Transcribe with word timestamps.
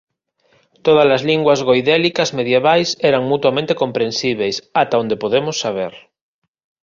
Todas 0.85 1.07
as 1.17 1.25
linguas 1.29 1.59
goidélicas 1.69 2.29
medievais 2.37 2.89
eran 3.09 3.23
mutuamente 3.31 3.73
comprensíbeis 3.81 4.55
ata 4.83 5.01
onde 5.03 5.21
podemos 5.23 5.55
saber. 5.63 5.93